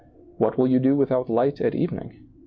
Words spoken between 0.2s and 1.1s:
What will you do